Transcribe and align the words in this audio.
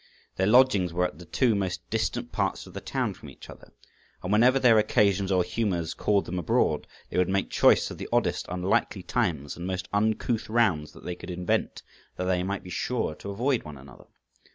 Their 0.35 0.47
lodgings 0.47 0.93
were 0.93 1.05
at 1.05 1.19
the 1.19 1.27
two 1.27 1.53
most 1.53 1.87
distant 1.91 2.31
parts 2.31 2.65
of 2.65 2.73
the 2.73 2.81
town 2.81 3.13
from 3.13 3.29
each 3.29 3.51
other, 3.51 3.71
and 4.23 4.31
whenever 4.31 4.57
their 4.57 4.79
occasions 4.79 5.31
or 5.31 5.43
humours 5.43 5.93
called 5.93 6.25
them 6.25 6.39
abroad, 6.39 6.87
they 7.11 7.19
would 7.19 7.29
make 7.29 7.51
choice 7.51 7.91
of 7.91 7.99
the 7.99 8.09
oddest, 8.11 8.47
unlikely 8.49 9.03
times, 9.03 9.55
and 9.55 9.67
most 9.67 9.87
uncouth 9.93 10.49
rounds 10.49 10.93
that 10.93 11.05
they 11.05 11.13
could 11.13 11.29
invent, 11.29 11.83
that 12.15 12.25
they 12.25 12.41
might 12.41 12.63
be 12.63 12.71
sure 12.71 13.13
to 13.13 13.29
avoid 13.29 13.61
one 13.61 13.77
another. 13.77 14.07